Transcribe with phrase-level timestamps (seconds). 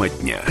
[0.00, 0.42] Тема дня.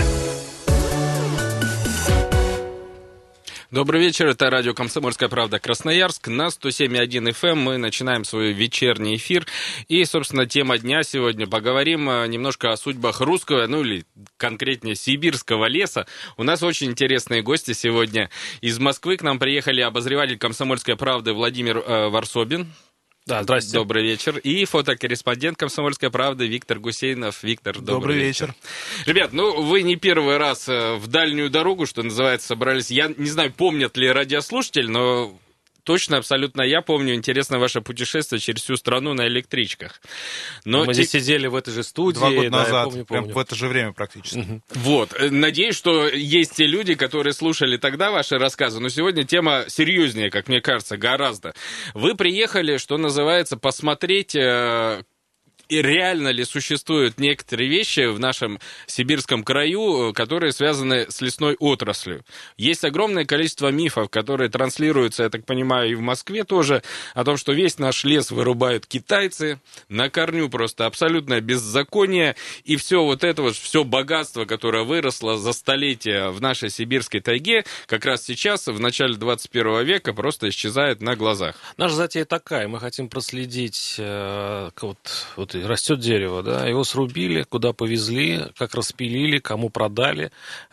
[3.72, 6.28] Добрый вечер, это радио «Комсомольская правда» Красноярск.
[6.28, 9.48] На 107.1 FM эм мы начинаем свой вечерний эфир.
[9.88, 11.48] И, собственно, тема дня сегодня.
[11.48, 14.04] Поговорим э, немножко о судьбах русского, ну или
[14.36, 16.06] конкретнее сибирского леса.
[16.36, 18.30] У нас очень интересные гости сегодня.
[18.60, 22.68] Из Москвы к нам приехали обозреватель «Комсомольской правды» Владимир э, Варсобин.
[23.30, 23.74] Да, здрасте.
[23.74, 24.38] Добрый вечер.
[24.38, 27.44] И фотокорреспондент «Комсомольской правды» Виктор Гусейнов.
[27.44, 28.46] Виктор, добрый, добрый вечер.
[28.48, 29.06] вечер.
[29.06, 32.90] Ребят, ну вы не первый раз э, в дальнюю дорогу, что называется, собрались.
[32.90, 35.38] Я не знаю, помнят ли радиослушатели, но
[35.90, 37.16] точно, абсолютно я помню.
[37.16, 40.00] Интересно ваше путешествие через всю страну на электричках.
[40.64, 41.02] Но Мы те...
[41.02, 42.16] здесь сидели в этой же студии.
[42.16, 43.22] Два года да, назад, помню, помню.
[43.24, 44.62] прям в это же время практически.
[44.70, 45.12] Вот.
[45.18, 50.30] Э, надеюсь, что есть те люди, которые слушали тогда ваши рассказы, но сегодня тема серьезнее,
[50.30, 51.54] как мне кажется, гораздо.
[51.94, 55.02] Вы приехали, что называется, посмотреть э,
[55.70, 61.56] и реально ли существуют некоторые вещи в нашем сибирском краю, э, которые связаны с лесной
[61.58, 62.24] отраслью.
[62.56, 66.82] Есть огромное количество мифов, которые транслируются, я так понимаю, и в Москве тоже,
[67.14, 73.04] о том, что весь наш лес вырубают китайцы, на корню просто абсолютное беззаконие, и все
[73.04, 78.24] вот это вот, все богатство, которое выросло за столетия в нашей сибирской тайге, как раз
[78.24, 81.54] сейчас, в начале 21 века, просто исчезает на глазах.
[81.76, 84.98] Наша затея такая, мы хотим проследить э, вот,
[85.36, 90.30] вот растет дерево, да, его срубили, куда повезли, как распилили, кому продали,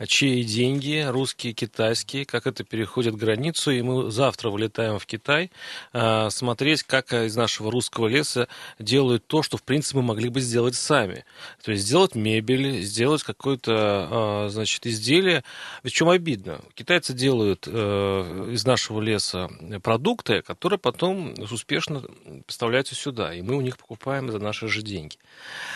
[0.08, 5.52] чьи деньги, русские, китайские, как это переходит границу, и мы завтра вылетаем в Китай
[5.94, 8.48] э, смотреть, как из нашего русского леса
[8.80, 11.26] делают то, что, в принципе, мы могли бы сделать сами.
[11.64, 15.44] То есть сделать мебель, сделать какое-то, э, значит, изделие.
[15.84, 16.62] В чем обидно?
[16.74, 19.50] Китайцы делают э, из нашего леса
[19.84, 22.04] продукты, которые потом успешно
[22.46, 25.18] поставляются сюда, и мы у них покупаем за наши же деньги.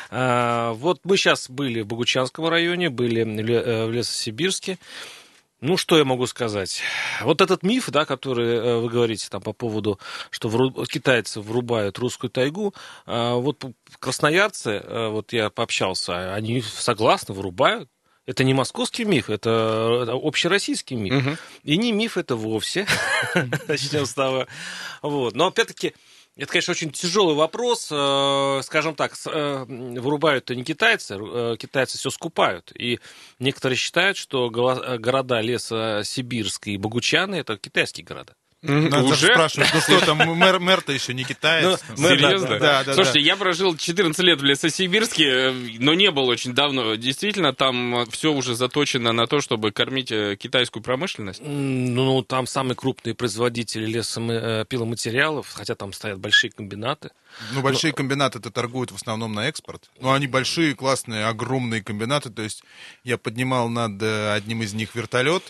[0.09, 4.77] А, вот мы сейчас были в Богучанском районе, были э, в Лесосибирске.
[5.61, 6.81] Ну, что я могу сказать?
[7.21, 9.99] Вот этот миф, да, который э, вы говорите там по поводу,
[10.31, 10.71] что вру...
[10.85, 12.73] китайцы врубают русскую тайгу,
[13.05, 13.63] а, вот
[13.99, 17.89] красноярцы, э, вот я пообщался, они согласны, врубают.
[18.25, 21.15] Это не московский миф, это, это общероссийский миф.
[21.15, 21.37] Угу.
[21.63, 22.87] И не миф это вовсе.
[23.67, 24.47] Начнем с того.
[25.01, 25.35] Вот.
[25.35, 25.93] Но опять-таки,
[26.37, 27.89] это, конечно, очень тяжелый вопрос.
[27.91, 32.71] Э, скажем так, э, вырубают-то не китайцы, э, китайцы все скупают.
[32.73, 32.99] И
[33.39, 38.35] некоторые считают, что города леса Сибирска и Богучаны– это китайские города.
[38.61, 41.81] Надо уже спрашивать, ну что там, мэр, мэр-то еще не китаец.
[41.97, 42.59] Ну, Серьезно?
[42.59, 43.25] Да, да, Слушайте, да.
[43.25, 46.93] я прожил 14 лет в Лесосибирске, но не был очень давно.
[46.93, 51.41] Действительно, там все уже заточено на то, чтобы кормить э, китайскую промышленность?
[51.43, 57.09] Ну, там самые крупные производители лесопиломатериалов, э, хотя там стоят большие комбинаты.
[57.53, 57.97] Ну, большие но...
[57.97, 59.89] комбинаты-то торгуют в основном на экспорт.
[59.99, 62.29] Ну, они большие, классные, огромные комбинаты.
[62.29, 62.63] То есть
[63.03, 65.45] я поднимал над э, одним из них вертолет,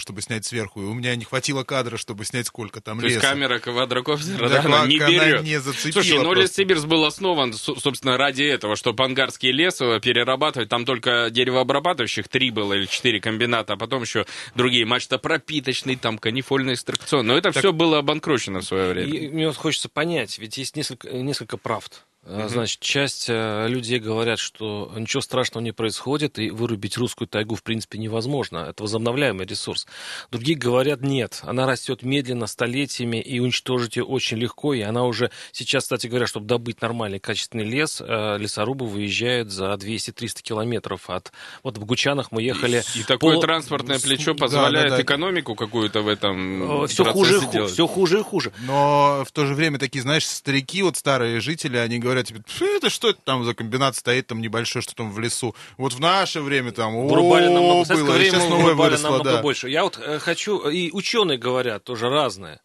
[0.00, 3.14] чтобы снять сверху, и у меня не хватило кадра, чтобы снять сколько там То леса.
[3.14, 5.42] есть камера квадрокоптера, да, да, не берет.
[5.42, 10.68] не зацепила Слушай, ну Лессибирск был основан, собственно, ради этого, чтобы ангарский лес перерабатывать.
[10.68, 14.84] Там только деревообрабатывающих три было или четыре комбината, а потом еще другие.
[14.86, 17.26] Мачтопропиточный, там канифольный экстракцион.
[17.26, 19.12] Но это так, все было обанкрочено в свое время.
[19.12, 22.04] И, мне вот хочется понять, ведь есть несколько, несколько правд.
[22.26, 22.48] Mm-hmm.
[22.48, 27.62] Значит, часть э, людей говорят, что ничего страшного не происходит, и вырубить русскую тайгу, в
[27.62, 28.66] принципе, невозможно.
[28.68, 29.86] Это возобновляемый ресурс.
[30.30, 35.30] Другие говорят, нет, она растет медленно, столетиями, и уничтожить ее очень легко, и она уже
[35.50, 41.32] сейчас, кстати говоря, чтобы добыть нормальный качественный лес, э, лесорубы выезжают за 200-300 километров от...
[41.62, 42.82] Вот в Гучанах мы ехали...
[42.94, 43.40] И, и такое по...
[43.40, 45.02] транспортное плечо позволяет да, да, да.
[45.02, 47.72] экономику какую-то в этом все хуже, делать.
[47.72, 48.52] все хуже и хуже.
[48.66, 52.42] Но в то же время такие, знаешь, старики, вот старые жители, они говорят, говорят тебе,
[52.76, 55.54] это что это там за комбинат стоит там небольшой, что там в лесу.
[55.76, 59.42] Вот в наше время там вырубали намного, было, время сейчас новое выросло, намного да.
[59.42, 59.68] больше.
[59.68, 62.60] Я вот э, хочу, и ученые говорят тоже разные.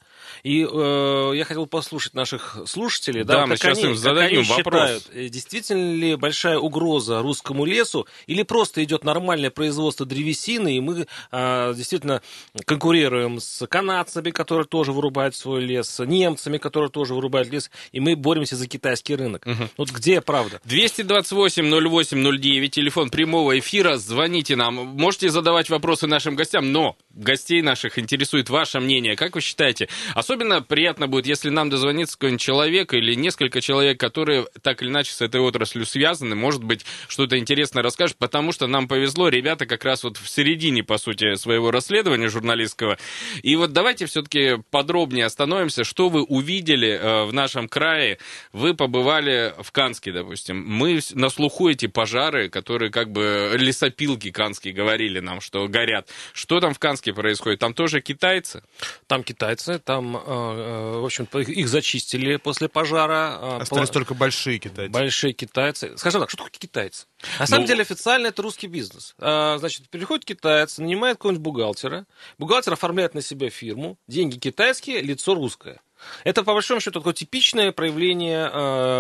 [0.45, 4.57] И э, я хотел послушать наших слушателей, да, да мы как, они, как они вопрос.
[4.57, 10.81] считают, э, действительно ли большая угроза русскому лесу, или просто идет нормальное производство древесины, и
[10.81, 12.21] мы э, действительно
[12.65, 17.99] конкурируем с канадцами, которые тоже вырубают свой лес, с немцами, которые тоже вырубают лес, и
[17.99, 19.47] мы боремся за китайский рынок.
[19.47, 19.69] Угу.
[19.77, 20.61] Вот где правда?
[20.67, 24.75] 228-08-09, телефон прямого эфира, звоните нам.
[24.75, 29.15] Можете задавать вопросы нашим гостям, но гостей наших интересует ваше мнение.
[29.15, 29.87] Как вы считаете?
[30.13, 35.11] Особенно приятно будет, если нам дозвонится какой-нибудь человек или несколько человек, которые так или иначе
[35.11, 36.35] с этой отраслью связаны.
[36.35, 39.29] Может быть, что-то интересное расскажут, потому что нам повезло.
[39.29, 42.97] Ребята как раз вот в середине, по сути, своего расследования журналистского.
[43.41, 45.83] И вот давайте все-таки подробнее остановимся.
[45.83, 48.19] Что вы увидели э, в нашем крае?
[48.51, 50.63] Вы побывали в Канске, допустим.
[50.65, 56.09] Мы на слуху эти пожары, которые как бы лесопилки канские говорили нам, что горят.
[56.33, 57.59] Что там в Канске происходит?
[57.59, 58.63] Там тоже китайцы?
[59.07, 63.57] Там китайцы, там, э, э, в общем их зачистили после пожара.
[63.57, 64.91] Остались только большие китайцы.
[64.91, 65.97] Большие китайцы.
[65.97, 67.05] Скажем так, что такое китайцы?
[67.39, 67.67] На самом ну...
[67.67, 69.15] деле официально это русский бизнес.
[69.17, 72.05] Значит, приходит китаец, нанимает какого-нибудь бухгалтера,
[72.37, 75.81] бухгалтер оформляет на себя фирму, деньги китайские, лицо русское.
[76.23, 78.49] Это, по большому счету, такое типичное проявление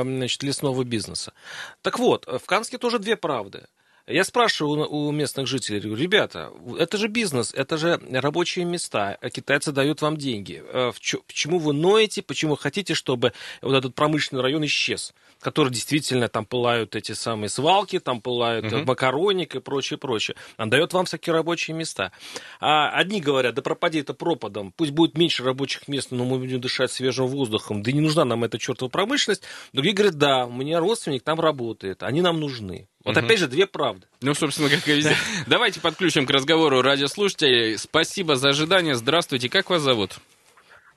[0.03, 1.33] значит, лесного бизнеса.
[1.81, 3.65] Так вот, в Канске тоже две правды.
[4.07, 9.29] Я спрашиваю у местных жителей, говорю, ребята, это же бизнес, это же рабочие места, а
[9.29, 10.63] китайцы дают вам деньги.
[10.63, 10.91] Э,
[11.27, 15.13] почему вы ноете, почему хотите, чтобы вот этот промышленный район исчез?
[15.39, 18.83] которые действительно там пылают эти самые свалки, там пылают угу.
[18.83, 20.35] макароник и прочее, прочее.
[20.57, 22.11] Он дает вам всякие рабочие места.
[22.59, 26.61] А одни говорят, да пропади это пропадом, пусть будет меньше рабочих мест, но мы будем
[26.61, 29.43] дышать свежим воздухом, да не нужна нам эта чертова промышленность.
[29.73, 32.87] Другие говорят, да, у меня родственник там работает, они нам нужны.
[33.05, 33.25] Вот угу.
[33.25, 34.07] опять же две правды.
[34.21, 35.13] Ну, собственно, как и везде.
[35.47, 37.77] Давайте подключим к разговору радиослушателей.
[37.77, 38.95] Спасибо за ожидание.
[38.95, 39.47] Здравствуйте.
[39.47, 40.17] Как вас зовут?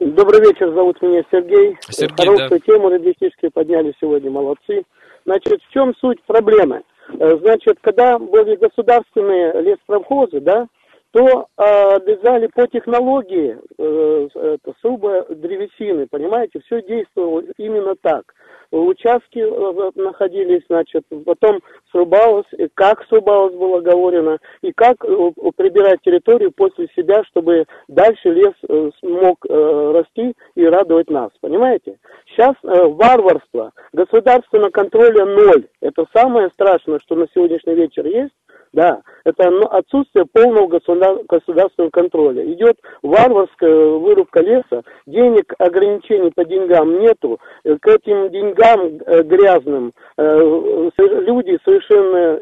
[0.01, 1.77] Добрый вечер, зовут меня Сергей.
[1.91, 2.59] Сергей Хорошую да.
[2.61, 4.85] тему радистические подняли сегодня, молодцы.
[5.27, 6.83] Значит, в чем суть проблемы?
[7.19, 10.67] Э, значит, когда были государственные леспромхозы, да,
[11.13, 11.63] то э,
[11.97, 18.35] обязали по технологии э, это, сруба древесины, понимаете, все действовало именно так
[18.71, 21.61] участки э, находились, значит, потом
[21.91, 28.31] срубалось, и как срубалось было говорено, и как э, прибирать территорию после себя, чтобы дальше
[28.31, 31.99] лес э, смог расти и радовать нас, понимаете?
[32.27, 35.67] Сейчас варварство, государственного контроля ноль.
[35.81, 38.35] Это самое страшное, что на сегодняшний вечер есть.
[38.73, 42.45] Да, это отсутствие полного государственного контроля.
[42.53, 47.39] Идет варварская вырубка леса, денег, ограничений по деньгам нету.
[47.65, 52.39] К этим деньгам э, грязным э, люди совершенно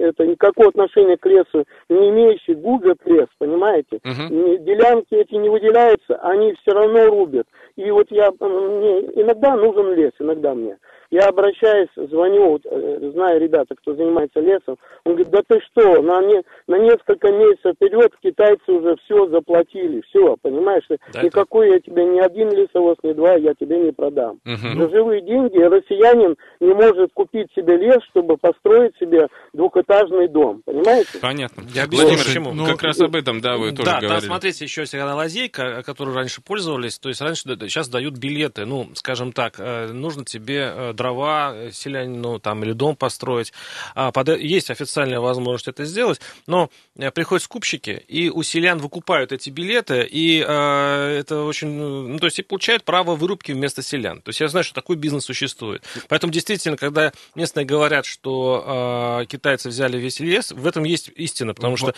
[0.00, 4.00] это, никакого отношения к лесу не имеющие, губят лес, понимаете?
[4.04, 4.58] Угу.
[4.64, 7.46] Делянки эти не выделяются, они все равно рубят.
[7.76, 10.76] И вот я, мне иногда нужен лес, иногда мне.
[11.10, 16.02] Я обращаюсь, звоню, вот, э, знаю ребята, кто занимается лесом, он говорит, да ты что,
[16.02, 21.74] на, не, на несколько месяцев вперед китайцы уже все заплатили, все, понимаешь, да, никакой это...
[21.74, 24.38] я тебе ни один лесовоз, ни два я тебе не продам.
[24.46, 24.82] Угу.
[24.82, 31.18] За живые деньги россиянин не может купить себе лес, чтобы построить себе двухэтажный дом, понимаете?
[31.20, 31.64] Понятно.
[31.74, 32.52] Я объясню, почему.
[32.52, 34.20] Ну, как раз об этом, да, вы тоже да, говорили.
[34.20, 38.90] Да, смотрите, еще есть лазейка, которой раньше пользовались, то есть раньше, сейчас дают билеты, ну,
[38.94, 43.52] скажем так, э, нужно тебе э, дрова э, селянину там, или дом построить.
[43.94, 49.48] А, есть официальная возможность это сделать, но э, приходят скупщики, и у селян выкупают эти
[49.48, 51.70] билеты, и а, это очень...
[51.70, 54.20] Ну, то есть и получают право вырубки вместо селян.
[54.20, 55.82] То есть я знаю, что такой бизнес существует.
[56.08, 61.54] Поэтому действительно, когда местные говорят, что а, китайцы взяли весь лес, в этом есть истина,
[61.54, 61.94] потому что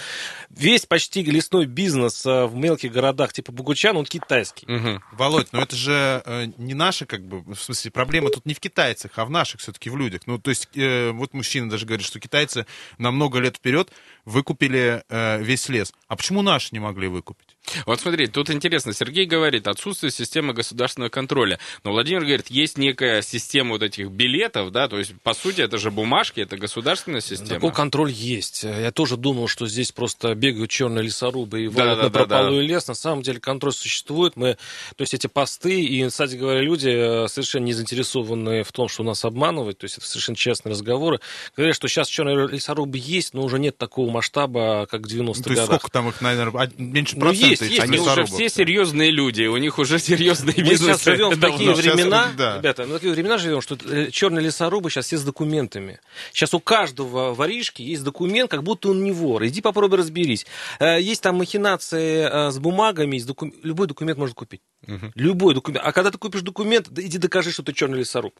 [0.50, 4.66] весь почти лесной бизнес в мелких городах типа Бугучан, он китайский.
[4.72, 5.02] Угу.
[5.12, 8.60] Володь, но это же э, не наши, как бы, в смысле, проблема тут не в
[8.60, 10.22] Китае китайцах, а в наших все-таки в людях.
[10.26, 12.66] Ну, то есть, э, вот мужчина даже говорит, что китайцы
[12.98, 13.90] на много лет вперед
[14.24, 15.92] выкупили э, весь лес.
[16.08, 17.51] А почему наши не могли выкупить?
[17.87, 21.59] Вот смотри, тут интересно, Сергей говорит, отсутствие системы государственного контроля.
[21.85, 25.78] Но Владимир говорит, есть некая система вот этих билетов, да, то есть, по сути, это
[25.78, 27.49] же бумажки, это государственная система.
[27.49, 28.64] Такой контроль есть.
[28.64, 32.50] Я тоже думал, что здесь просто бегают черные лесорубы и валят да, на да, да,
[32.50, 32.88] лес.
[32.88, 34.37] На самом деле контроль существует.
[34.37, 34.54] Мы,
[34.97, 39.02] то есть, эти посты, и, кстати говоря, люди э, совершенно не заинтересованы в том, что
[39.02, 41.21] нас обманывать, то есть, это совершенно честные разговоры.
[41.57, 45.33] Говорят, что сейчас черные лесорубы есть, но уже нет такого масштаба, как в 90-х ну,
[45.33, 45.81] то есть, годах.
[45.81, 47.51] сколько там их, наверное, меньше ну, процента?
[47.61, 47.80] Есть, есть.
[47.80, 50.80] Они уже все серьезные люди, у них уже серьезный бизнес.
[50.80, 54.44] Мы сейчас живем в такие времена, ребята, мы в такие времена живем, что э, черные
[54.44, 56.00] лесорубы сейчас все с документами.
[56.32, 59.44] Сейчас у каждого воришки есть документ, как будто он не вор.
[59.47, 60.47] Иди попробуй разберись.
[60.78, 63.52] Э, есть там махинации э, с бумагами, докум...
[63.62, 64.62] любой документ можно купить.
[64.87, 65.12] Угу.
[65.14, 65.85] Любой документ.
[65.85, 68.35] А когда ты купишь документ, иди докажи, что ты черный лесоруб.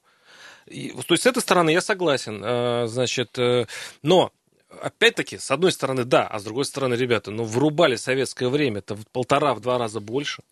[0.66, 3.37] И, то есть с этой стороны я согласен, значит,
[4.02, 4.33] но
[4.81, 8.95] опять-таки, с одной стороны, да, а с другой стороны, ребята, ну, врубали советское время это
[8.95, 10.43] в полтора, в два раза больше.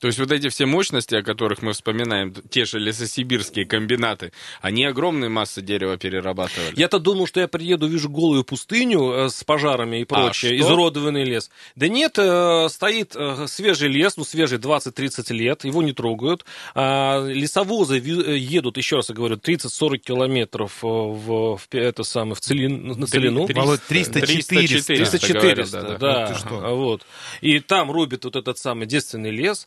[0.00, 4.84] То есть вот эти все мощности, о которых мы вспоминаем, те же лесосибирские комбинаты, они
[4.84, 6.72] огромные массы дерева перерабатывали.
[6.76, 11.24] Я-то думал, что я приеду, вижу голую пустыню э, с пожарами и прочее, А изуродованный
[11.24, 11.50] лес.
[11.74, 16.44] Да нет, э, стоит э, свежий лес, ну свежий 20-30 лет, его не трогают.
[16.74, 22.94] А, Лесовозы едут, еще раз я говорю, 30-40 километров в, в, это самое, в Целин-
[22.98, 23.46] на Целину.
[23.46, 24.54] Три- Володь, 300 400.
[24.54, 26.76] 300 говорят, 400 да, да, Ну ты что?
[26.76, 27.02] вот.
[27.40, 29.66] И там рубит вот этот самый девственный лес,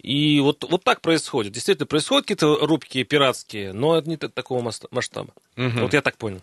[0.00, 1.52] и вот, вот так происходит.
[1.52, 5.32] Действительно, происходят какие-то рубки пиратские, но это не такого мас- масштаба.
[5.56, 5.82] Мгм.
[5.82, 6.40] Вот я так понял.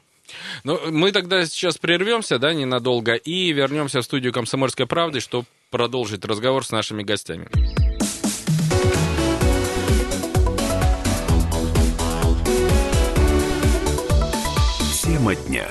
[0.63, 6.25] Ну, мы тогда сейчас прервемся, да, ненадолго, и вернемся в студию «Комсомольской правды», чтобы продолжить
[6.25, 7.47] разговор с нашими гостями.
[15.03, 15.67] Тема дня.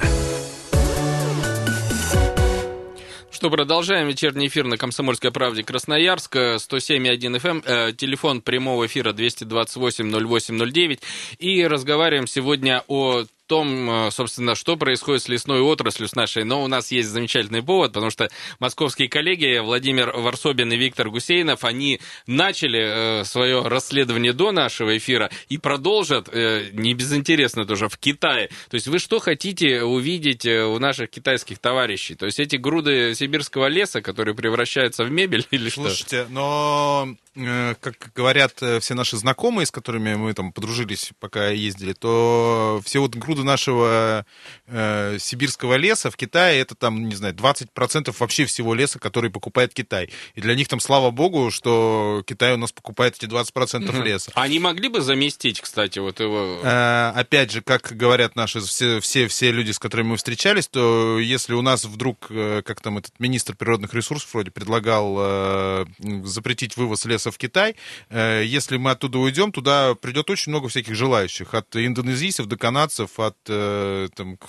[3.35, 11.01] Что, продолжаем вечерний эфир на «Комсомольской правде» Красноярск, 107.1 FM, э, телефон прямого эфира 228-08-09,
[11.41, 16.45] и разговариваем сегодня о том, э, собственно, что происходит с лесной отраслью с нашей.
[16.45, 21.65] Но у нас есть замечательный повод, потому что московские коллеги Владимир Варсобин и Виктор Гусейнов,
[21.65, 27.99] они начали э, свое расследование до нашего эфира и продолжат, э, не безинтересно тоже, в
[27.99, 28.49] Китае.
[28.71, 32.15] То есть вы что хотите увидеть у наших китайских товарищей?
[32.15, 35.83] То есть эти груды сибирского леса, которые превращаются в мебель или что?
[35.83, 42.81] Слушайте, но, как говорят все наши знакомые, с которыми мы там подружились, пока ездили, то
[42.85, 44.25] все вот груды нашего
[44.67, 49.75] э, сибирского леса в Китае, это там, не знаю, 20% вообще всего леса, который покупает
[49.75, 50.11] Китай.
[50.35, 54.33] И для них там, слава богу, что Китай у нас покупает эти 20% леса.
[54.35, 56.61] Они могли бы заместить, кстати, вот его...
[56.63, 61.19] Э, Опять же, как говорят наши все, все, все люди, с которыми мы встречались, то
[61.19, 65.87] если у нас вдруг, э, как там этот министр природных ресурсов вроде предлагал э,
[66.25, 67.77] запретить вывоз леса в Китай,
[68.11, 73.19] э, если мы оттуда уйдем, туда придет очень много всяких желающих, от индонезийцев до канадцев,
[73.27, 74.47] от э, там, к-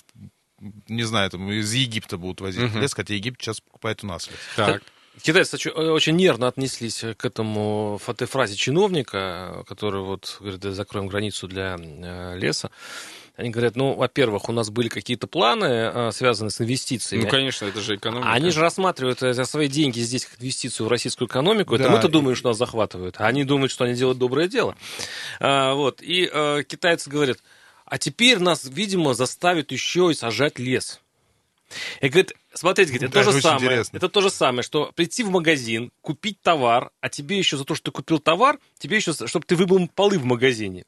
[0.87, 2.81] не знаю, там из Египта будут возить Мгм.
[2.81, 4.37] лес, хотя Египет сейчас покупает у нас лес.
[4.55, 4.81] Так.
[5.21, 11.07] Китайцы оч- очень нервно отнеслись к этому этой фразе чиновника, который вот говорит, «Да, закроем
[11.07, 12.69] границу для э, леса.
[13.37, 17.23] Они говорят, ну, во-первых, у нас были какие-то планы, э, связанные с инвестициями.
[17.23, 18.31] Ну, конечно, это же экономика.
[18.31, 21.75] Они же рассматривают э, свои деньги здесь как инвестицию в российскую экономику.
[21.75, 21.89] Это Да.
[21.91, 23.15] мы-то думаем, что нас захватывают.
[23.19, 24.75] А они думают, что они делают доброе дело.
[25.41, 26.01] А, вот.
[26.01, 27.39] И э, китайцы говорят,
[27.95, 30.99] а теперь нас, видимо, заставят еще и сажать лес.
[32.01, 33.97] И говорит, смотрите, говорит, это, Да, то же самое, интересно.
[33.97, 37.73] это то же самое, что прийти в магазин, купить товар, а тебе еще за то,
[37.73, 40.83] что ты купил товар, тебе еще, чтобы ты вымыл полы в магазине.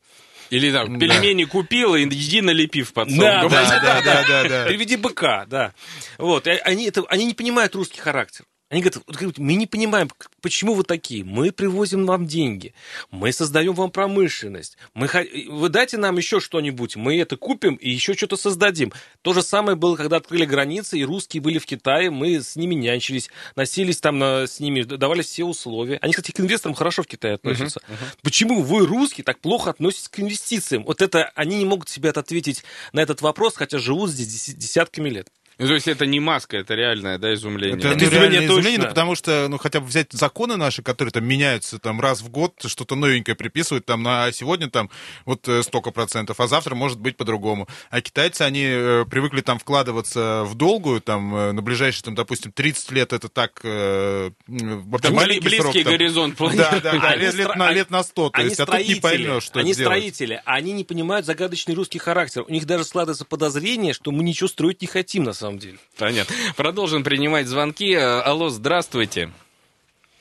[0.49, 0.99] Или там, Да.
[0.99, 4.65] пельмени купил, и иди налепив под Да, да, Да, да, да, да, да.
[4.65, 5.73] Приведи быка, да.
[6.17, 6.45] Вот.
[6.45, 8.43] Они, это, они не понимают русский характер.
[8.69, 10.09] Они говорят, мы не понимаем,
[10.41, 11.24] почему вы такие.
[11.24, 12.74] Мы привозим вам деньги,
[13.12, 14.77] мы создаем вам промышленность.
[14.93, 15.07] Мы,
[15.47, 18.91] вы дайте нам еще что-нибудь, мы это купим и еще что-то создадим.
[19.21, 22.75] То же самое было, когда открыли границы, и русские были в Китае, мы с ними
[22.75, 25.97] нянчились, носились там на- с ними, давали все условия.
[26.01, 27.79] Они, кстати, к инвесторам хорошо в Китае относятся.
[28.21, 30.83] Почему вы, русские, так плохо относитесь к инвестициям?
[30.83, 35.09] Вот это, они не могут себе ответить на этот вопрос, хотя живут здесь деся- десятками
[35.09, 35.29] лет.
[35.59, 37.77] Ну, то есть это не маска, это реальное, да, изумление.
[37.79, 38.89] Это, Это ну, изумление реальное изумление, точно.
[38.89, 42.53] потому что, ну, хотя бы взять законы наши, которые там меняются там раз в год,
[42.65, 44.89] что-то новенькое приписывают, там, на сегодня там
[45.25, 47.67] вот э, столько процентов, а завтра может быть по-другому.
[47.89, 52.51] А китайцы, они э, привыкли там вкладываться в долгую, там, э, на ближайшие, там, допустим,
[52.51, 55.73] 30 лет это так, э, вообще Там маленький близкий срок.
[55.73, 55.83] там.
[55.83, 56.81] горизонт Да, планеты.
[56.83, 58.75] да, да, Они лет, лет стро- на, лет на 100, то они есть, а тут
[58.75, 62.43] не строители, поймешь, что Они строители, они не понимают загадочный русский характер.
[62.47, 65.77] У них даже складывается подозрение, что мы ничего строить не хотим на самом деле.
[65.97, 66.35] Понятно.
[66.57, 67.93] Продолжим принимать звонки.
[67.93, 69.29] Э, Алло, здравствуйте.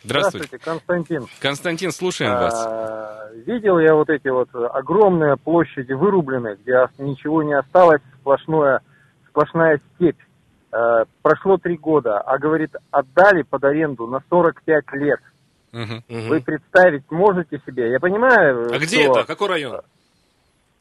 [0.04, 0.58] Здравствуйте.
[0.58, 1.26] Константин.
[1.40, 2.54] Константин, слушаем вас.
[2.66, 8.80] А, Видел я вот эти вот огромные площади вырубленные, где ничего не осталось, сплошное,
[9.28, 10.18] сплошная степь.
[10.72, 15.20] Э, Прошло три года, а говорит, отдали под аренду на 45 лет.
[15.72, 16.04] Мгм.
[16.08, 17.90] Вы представить можете себе?
[17.90, 19.24] Я понимаю, А где что, это?
[19.26, 19.80] Какой район?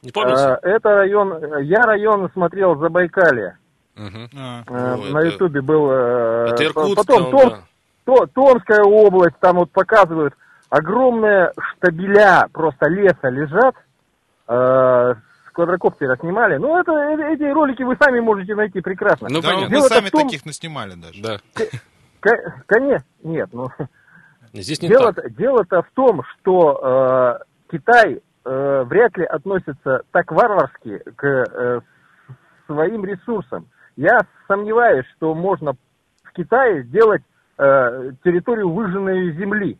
[0.02, 0.58] Не помните?
[0.62, 3.58] Это район, я район смотрел Забайкалье.
[3.96, 4.62] А.
[4.66, 5.90] Э, Ну, На ютубе был.
[5.90, 6.96] э, Это Иркутск.
[6.96, 7.58] Потом он, Том- да.
[8.04, 10.34] То- Томская область, там вот показывают,
[10.70, 13.74] огромные штабеля просто леса лежат,
[14.48, 15.14] э,
[15.48, 16.56] с квадрокоптера снимали.
[16.58, 19.28] Ну, это, э- эти ролики вы сами можете найти прекрасно.
[19.30, 19.76] Ну, Да, понятно.
[19.76, 21.22] мы сами том- таких наснимали даже.
[21.22, 21.38] Да.
[22.66, 23.68] Конечно, нет, ну,
[24.52, 25.34] Здесь не дело, так.
[25.36, 27.44] дело-то в том, что э,
[27.76, 31.80] Китай э, вряд ли относится так варварски к э,
[32.66, 33.66] своим ресурсам.
[33.96, 35.72] Я сомневаюсь, что можно
[36.22, 37.22] в Китае сделать
[37.58, 39.78] э, территорию выжженной земли.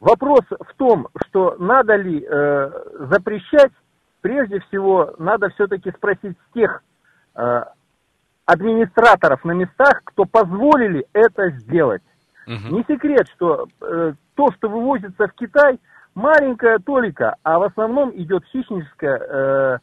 [0.00, 2.70] Вопрос в том, что надо ли э,
[3.10, 3.72] запрещать,
[4.20, 6.82] прежде всего, надо все-таки спросить тех
[7.34, 7.62] э,
[8.46, 12.02] администраторов на местах, кто позволили это сделать.
[12.46, 12.76] Мгм.
[12.76, 15.80] Не секрет, что э, то, что вывозится в Китай,
[16.14, 19.78] маленькая толика, а в основном идет хищническая, э,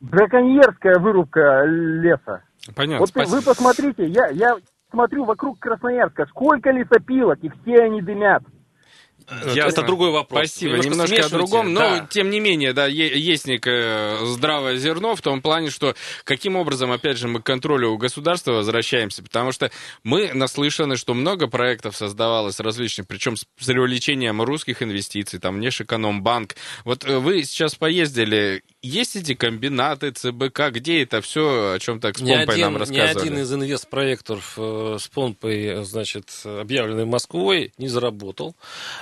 [0.00, 2.42] браконьерская вырубка леса.
[2.74, 3.00] Понятно.
[3.00, 3.36] Вот спасибо.
[3.36, 4.56] вы посмотрите, я, я
[4.90, 8.42] смотрю вокруг Красноярска, сколько лесопилок, и все они дымят.
[9.46, 9.68] Ясно.
[9.68, 10.48] Это другой вопрос.
[10.48, 12.06] Спасибо, Немножко немножко, о другом, но да.
[12.08, 17.18] тем не менее, да, есть некое здравое зерно в том плане, что каким образом, опять
[17.18, 19.70] же, мы к контролю государства возвращаемся, потому что
[20.02, 26.54] мы наслышаны, что много проектов создавалось различных, причем с с привлечением русских инвестиций, там, Внешэкономбанк.
[26.84, 32.16] Вот э, вы сейчас поездили, есть эти комбинаты, ЦБК, где это все, о чем так
[32.16, 33.18] с Ни помпой один, нам ни рассказывали?
[33.28, 38.54] один из инвестпроектов э, с помпой, э, значит, объявленный Москвой, не заработал.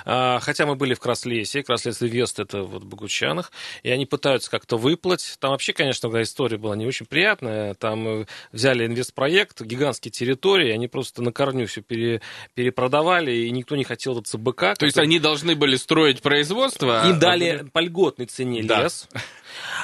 [0.06, 3.52] А, хотя мы были в Краслесе, Краслес Инвест это вот в Богучанах,
[3.82, 5.36] и они пытаются как-то выплатить.
[5.40, 7.74] Там вообще, конечно, история была не очень приятная.
[7.74, 12.22] Там э, взяли инвестпроект, гигантские территории, они просто на корню все пере,
[12.54, 14.60] перепродавали, и никто не хотел этот ЦБК.
[14.78, 17.02] То есть который- они должны были строить производство?
[17.02, 18.84] а- им дали по льготной цене Да.
[18.84, 19.08] лес.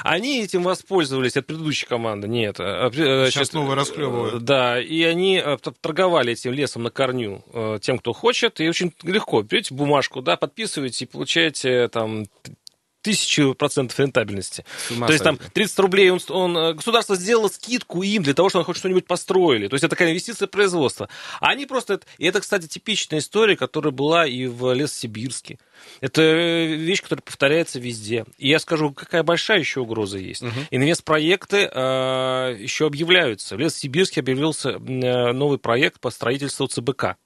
[0.03, 2.27] Они этим воспользовались от предыдущей команды.
[2.27, 2.55] Нет.
[2.59, 4.35] а, при- Сейчас значит, новые расклевывают.
[4.35, 8.67] э, Да, и они э, торговали этим лесом на корню э, тем, кто хочет, и
[8.67, 9.41] очень легко.
[9.41, 12.25] Берете бумажку, да, подписываете и получаете там
[13.03, 14.65] тысячу процентов рентабельности.
[14.87, 15.51] То есть там сойти.
[15.53, 19.05] 30 рублей он, он, э, государство сделало скидку им для того, чтобы они хоть что-нибудь
[19.05, 19.67] построили.
[19.67, 21.09] То есть это такая инвестиция в производство.
[21.39, 21.99] А они просто...
[22.17, 25.59] И это, кстати, типичная история, которая была и в Лессибирске.
[26.01, 28.25] Это э, вещь, которая повторяется везде.
[28.37, 30.43] И я скажу, какая большая еще угроза есть.
[30.71, 33.57] Инвестпроекты э, еще объявляются.
[33.57, 37.17] В Лессибирске объявился э, новый проект по строительству ЦБК.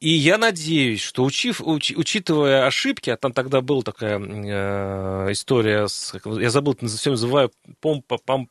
[0.00, 5.88] И я надеюсь, что учив, уч- учитывая ошибки, а там тогда была такая э, история
[5.88, 8.48] с, я забыл, это все называю, помпа, пам,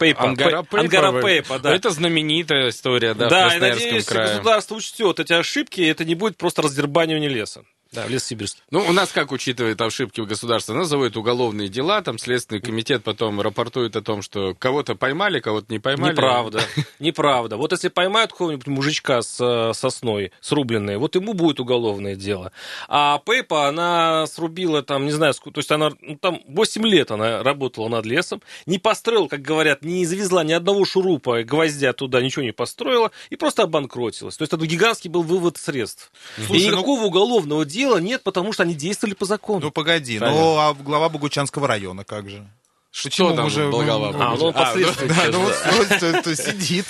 [0.00, 1.74] Пейпа, Ангара Пей- Ангара Пейпа, Пейпа, да.
[1.74, 4.28] Это знаменитая история, да, в Да, и Красноярском надеюсь, крае.
[4.28, 7.64] государство учтет эти ошибки, и это не будет просто раздербанивание леса.
[7.90, 8.60] Да, в Лессибирске.
[8.70, 10.74] Ну, у нас как учитывает ошибки в государстве?
[10.74, 15.72] Нас заводят уголовные дела, там Следственный комитет потом рапортует о том, что кого-то поймали, кого-то
[15.72, 16.12] не поймали.
[16.12, 16.60] Неправда,
[16.98, 17.56] неправда.
[17.56, 22.52] Вот если поймают какого-нибудь мужичка с э, сосной срубленной, вот ему будет уголовное дело.
[22.88, 27.42] А Пейпа, она срубила там, не знаю, то есть она, ну, там 8 лет она
[27.42, 32.44] работала над лесом, не построила, как говорят, не завезла ни одного шурупа, гвоздя туда, ничего
[32.44, 34.36] не построила, и просто обанкротилась.
[34.36, 36.12] То есть это гигантский был вывод средств.
[36.36, 39.60] Слушай, и ну- никакого уголовного дела нет, потому что они действовали по закону.
[39.66, 40.40] Ну погоди, Понятно.
[40.40, 42.46] ну а глава Богучанского района как же?
[42.90, 45.72] Что там уже был глава А, ну он А, Да, ну вот да.
[45.76, 46.86] вот это сидит.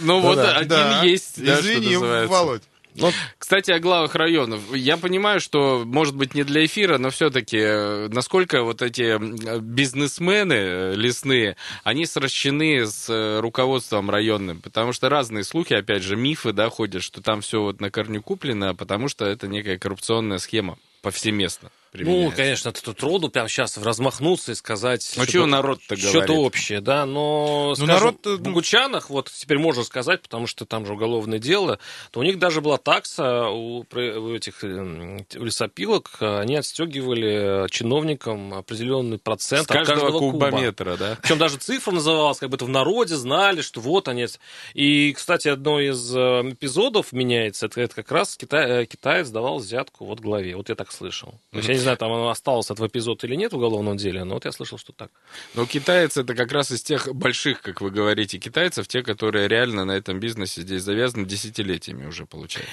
[0.00, 1.02] Ну вот один Да.
[1.04, 1.96] есть, да, что Извини.
[1.96, 2.62] Володь.
[2.98, 4.60] Ну, Кстати, о главах районов.
[4.74, 9.18] Я понимаю, что, может быть, не для эфира, но все-таки, насколько вот эти
[9.60, 16.16] бизнесмены э, лесные, они сращены с э, руководством районным, потому что разные слухи, опять же,
[16.16, 20.38] мифы, да, ходят, что там все вот на корню куплено, потому что это некая коррупционная
[20.38, 21.70] схема повсеместно.
[22.04, 22.36] Ну, применяется.
[22.36, 25.04] конечно, это тут трудно прямо сейчас размахнуться и сказать...
[25.16, 26.36] Ну, что-то- чего народ-то Что-то говорит?
[26.38, 30.64] общее, да, но, Ну, скажем, народ, э, в Богучанах, вот теперь можно сказать, потому что
[30.66, 31.78] там же уголовное дело,
[32.10, 39.18] то у них даже была такса у, у этих эм, лесопилок, они отстегивали чиновникам определенный
[39.18, 40.46] процент С каждого, от каждого куба.
[40.50, 41.18] кубометра, да?
[41.22, 44.26] Причем даже цифра называлась, как бы это в народе знали, что вот они.
[44.74, 46.18] И, кстати, одно из э,
[46.50, 50.56] эпизодов меняется, это, это как раз Китай, э, китаец давал взятку вот главе.
[50.56, 51.34] Вот я так слышал.
[51.52, 54.24] То есть я не знаю, там оно осталось этого эпизода или нет в уголовном деле,
[54.24, 55.10] но вот я слышал, что так.
[55.54, 59.84] Но китаец это как раз из тех больших, как вы говорите, китайцев, те, которые реально
[59.84, 62.72] на этом бизнесе здесь завязаны десятилетиями уже, получается.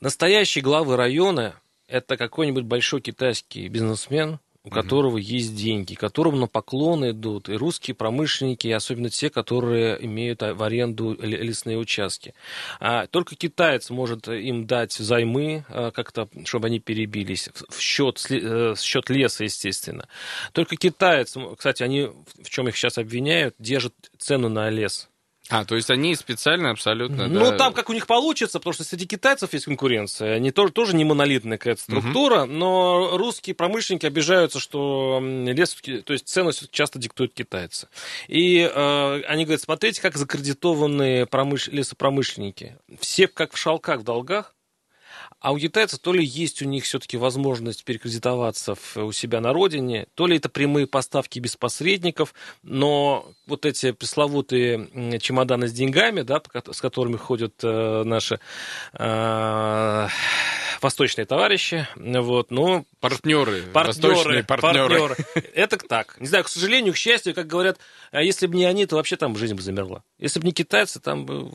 [0.00, 1.56] Настоящие главы района–
[1.88, 7.96] это какой-нибудь большой китайский бизнесмен, у которого есть деньги, которому на поклоны идут и русские
[7.96, 12.34] промышленники, особенно те, которые имеют а, в аренду лесные участки.
[12.78, 18.74] А только китаец может им дать займы а, как-то, чтобы они перебились, в счет, э,
[18.74, 20.08] в счет леса, естественно.
[20.52, 22.10] Только китаец, кстати, они,
[22.42, 25.08] в чем их сейчас обвиняют, держат цену на лес.
[25.48, 27.26] А, то есть они специально абсолютно...
[27.26, 30.34] Ну, да, там как у них получится, потому что среди китайцев есть конкуренция.
[30.34, 36.28] Они тоже, тоже не монолитная какая-то структура, но русские промышленники обижаются, что лес, то есть
[36.28, 37.88] цену часто диктуют китайцы.
[38.28, 41.68] И э, они говорят, смотрите, как закредитованные промыш...
[41.68, 42.78] лесопромышленники.
[43.00, 44.54] Все как в шелках в долгах,
[45.42, 49.52] а у китайцев то ли есть у них все-таки возможность перекредитоваться в- у себя на
[49.52, 56.22] родине, то ли это прямые поставки без посредников, но вот эти пресловутые чемоданы с деньгами,
[56.22, 58.38] да, с которыми ходят э, наши
[58.94, 60.08] э,
[60.82, 65.16] восточные товарищи, вот, но Партнеры, партнеры, восточные партнеры.
[65.54, 66.14] Это так.
[66.20, 67.80] Не знаю, к сожалению, к счастью, как говорят,
[68.12, 70.04] а если бы не они, то вообще там жизнь бы замерла.
[70.20, 71.50] Если бы не китайцы, там бы...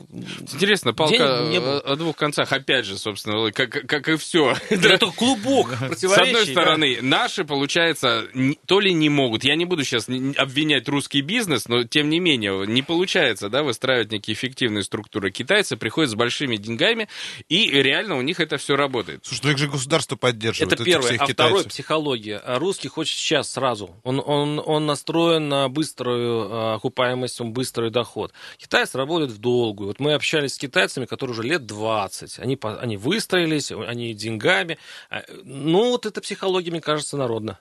[0.52, 1.80] Интересно, палка не было.
[1.80, 4.56] о двух концах, опять же, собственно, как, как и все.
[4.68, 6.52] Это клубок С одной да.
[6.52, 8.26] стороны, наши, получается,
[8.66, 12.66] то ли не могут, я не буду сейчас обвинять русский бизнес, но тем не менее,
[12.66, 15.30] не получается, да, выстраивать некие эффективные структуры.
[15.30, 17.08] Китайцы приходят с большими деньгами,
[17.48, 19.17] и реально у них это все работает.
[19.22, 20.72] Слушай, ну их же государство поддерживает.
[20.72, 21.10] Это первое.
[21.10, 21.72] А второе китайцев.
[21.72, 22.38] психология.
[22.38, 23.96] А Русский хочет сейчас сразу.
[24.04, 28.32] Он, он, он настроен на быструю а, окупаемость, он быстрый доход.
[28.56, 29.88] Китайцы работают в долгую.
[29.88, 32.38] Вот мы общались с китайцами, которые уже лет 20.
[32.38, 34.78] Они, они выстроились, они деньгами.
[35.10, 37.58] А, Ну, вот эта психология, мне кажется, народна.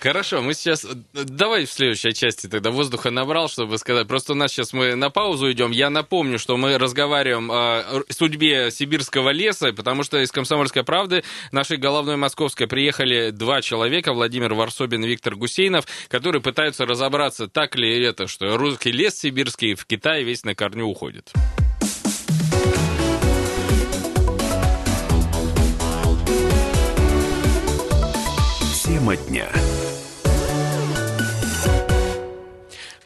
[0.00, 0.86] Хорошо, мы сейчас...
[1.12, 4.06] Давай в следующей части тогда воздуха набрал, чтобы сказать.
[4.06, 5.70] Просто у нас сейчас мы на паузу идем.
[5.70, 11.78] Я напомню, что мы разговариваем о судьбе сибирского леса, потому что из «Комсомольской правды» нашей
[11.78, 18.02] головной московской приехали два человека, Владимир Варсобин и Виктор Гусейнов, которые пытаются разобраться, так ли
[18.04, 21.32] это, что русский лес сибирский в Китае весь на корню уходит.
[29.08, 29.48] Тема дня.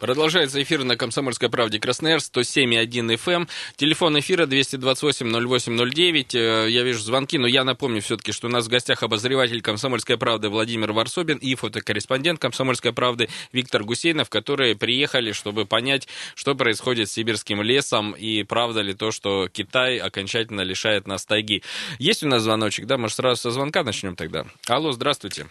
[0.00, 3.48] Продолжается эфир на «Комсомольской правде» Красноярск, 107,1 FM.
[3.76, 6.26] Телефон эфира 228-08-09.
[6.34, 10.18] Э, Я вижу звонки, но я напомню все-таки, что у нас в гостях обозреватель «Комсомольской
[10.18, 17.10] правды» Владимир Варсобин и фотокорреспондент «Комсомольской правды» Виктор Гусейнов, которые приехали, чтобы понять, что происходит
[17.10, 21.62] с сибирским лесом и правда ли то, что Китай окончательно лишает нас тайги.
[22.00, 22.98] Есть у нас звоночек, да?
[22.98, 24.46] Может, сразу со звонка начнем тогда?
[24.66, 25.46] Алло, здравствуйте.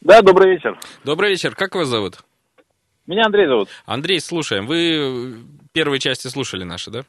[0.00, 0.78] Да, добрый вечер.
[1.04, 2.18] Добрый вечер, как вас зовут?
[3.06, 3.68] Меня Андрей зовут.
[3.86, 4.66] Андрей, слушаем.
[4.66, 5.38] Вы
[5.72, 7.02] первые части слушали наши, да?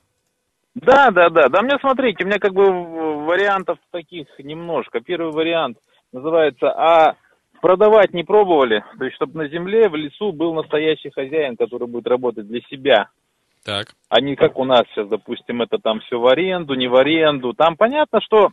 [0.76, 1.50] Да, да, да.
[1.50, 5.02] Да, мне смотрите, у меня как бы вариантов таких немножко.
[5.02, 5.78] Первый вариант
[6.12, 7.16] называется «А
[7.62, 12.08] продавать не пробовали?» То есть, чтобы на земле, в лесу был настоящий хозяин, который будет
[12.08, 13.10] работать для себя.
[13.64, 13.90] Так.
[14.08, 17.54] А не как у нас сейчас, допустим, это там все в аренду, не в аренду.
[17.54, 18.50] Там понятно, что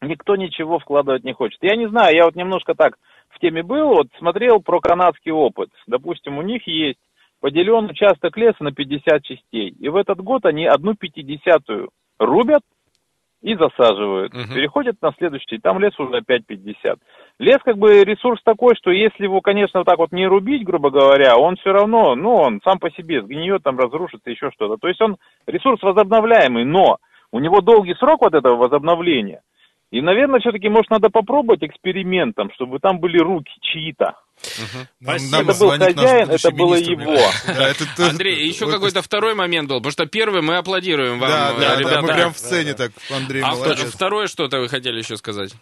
[0.00, 1.58] никто ничего вкладывать не хочет.
[1.62, 2.96] Я не знаю, я вот немножко так
[3.36, 5.70] в теме был, вот смотрел про канадский опыт.
[5.86, 6.98] Допустим, у них есть
[7.40, 9.68] поделен участок леса на 50 частей.
[9.68, 12.62] И в этот год они одну пятидесятую рубят
[13.42, 14.32] и засаживают.
[14.32, 14.54] Мгм.
[14.54, 16.98] Переходят на следующий, там лес уже опять 50.
[17.38, 20.90] Лес как бы ресурс такой, что если его, конечно, вот так вот не рубить, грубо
[20.90, 24.76] говоря, он все равно, ну, он сам по себе сгниет, там разрушится, еще что-то.
[24.78, 26.96] То есть он ресурс возобновляемый, но
[27.30, 29.42] у него долгий срок вот этого возобновления.
[29.92, 34.14] И, наверное, все-таки, может, надо попробовать экспериментом, чтобы там были руки чьи-то.
[35.00, 37.16] Нам Это был хозяин, это было его.
[38.10, 42.02] Андрей, еще какой-то второй момент был, потому что первый мы аплодируем вам, э, ребята.
[42.02, 45.54] мы прям в сцене так, Андрей, А второе что-то вы хотели еще сказать?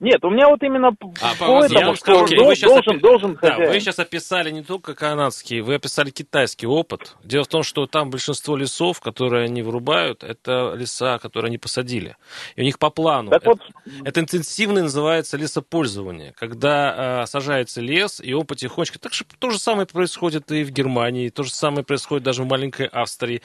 [0.00, 0.88] Нет, у меня вот именно
[1.22, 3.50] А, по вас- я вам что скажу, Окей, дол- вы щас должен, опи- должен Да,
[3.52, 3.70] хозяин.
[3.70, 7.14] вы сейчас описали не только канадский, вы описали китайский опыт.
[7.22, 12.16] Дело в том, что там большинство лесов, которые они вырубают, это леса, которые они посадили.
[12.56, 13.30] И у них по плану.
[13.30, 13.60] Так это, вот,
[14.04, 18.98] это интенсивное называется лесопользование, когда э, сажается лес, и он потихонечку...
[18.98, 22.46] Так же то же самое происходит и в Германии, то же самое происходит даже в
[22.46, 23.42] маленькой Австрии.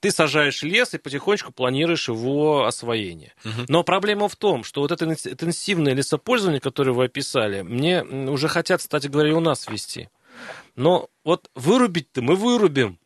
[0.00, 3.34] Ты сажаешь лес и потихонечку планируешь его освоение.
[3.68, 8.48] Но проблема в том, что вот это интенс- интенсивное лесопользование, которое вы описали, мне уже
[8.48, 10.08] хотят, кстати говоря, и у нас вести.
[10.76, 12.98] Но вот вырубить-то мы вырубим.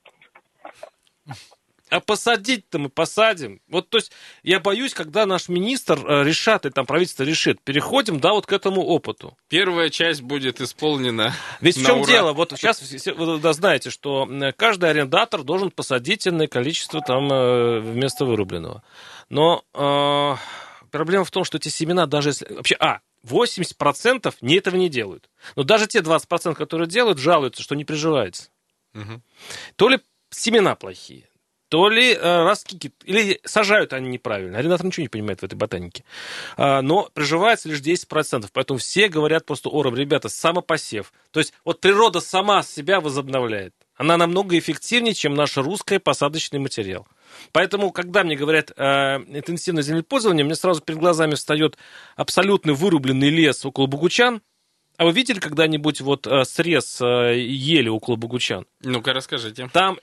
[1.93, 3.61] А посадить-то мы посадим.
[3.69, 8.19] Вот, то есть, я боюсь, когда наш министр э, решат, и там правительство решит, переходим,
[8.19, 9.37] да, вот к этому опыту.
[9.49, 11.35] Первая часть будет исполнена.
[11.61, 12.11] Ведь в чем ура.
[12.11, 12.33] дело?
[12.33, 14.27] Вот сейчас все- вы да, знаете, что
[14.57, 18.83] каждый арендатор должен посадить иное количество там э, вместо вырубленного.
[19.29, 20.37] Но э,
[20.91, 22.47] проблема в том, что эти семена даже если...
[22.55, 25.29] Вообще, а, 80% не этого не делают.
[25.57, 28.49] Но даже те 20%, которые делают, жалуются, что не приживается.
[28.95, 29.23] Мгм.
[29.77, 30.01] То ли
[30.31, 31.29] семена плохие,
[31.73, 32.55] то ли э,
[33.07, 34.59] или сажают они неправильно.
[34.59, 36.05] Арендатор ничего не понимает в этой ботанике.
[36.59, 38.47] А, но приживается лишь 10%.
[38.53, 41.15] Поэтому все говорят просто, ором, ребята, самопосев.
[41.31, 43.73] То есть вот природа сама себя возобновляет.
[43.97, 47.07] Она намного эффективнее, чем наш русский посадочный материал.
[47.53, 48.85] Поэтому, когда мне говорят э,
[49.29, 51.79] интенсивное землепользование, мне сразу перед глазами встает
[52.17, 54.43] абсолютно вырубленный лес около Богучан.
[55.03, 58.67] А вы видели когда-нибудь вот э, срез э, ели около Богучан?
[58.85, 59.69] Ну-ка, расскажите.
[59.73, 59.99] Там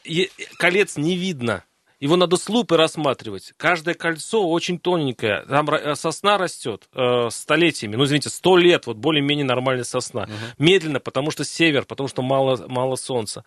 [0.58, 1.64] колец не видно.
[2.02, 3.54] Его надо с лупой рассматривать.
[3.56, 5.46] Каждое кольцо очень тоненькое.
[5.48, 7.96] Там э, сосна растет э, столетиями.
[7.96, 10.28] Ну, извините, сто лет, вот более-менее нормальная сосна.
[10.58, 13.46] Медленно, потому что север, потому что мало, мало солнца.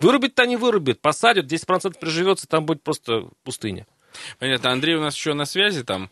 [0.00, 1.02] Вырубить-то не вырубит.
[1.02, 3.86] Посадят, 10% приживется, там будет просто пустыня.
[4.38, 4.72] Понятно.
[4.72, 6.08] Андрей у нас еще на связи там.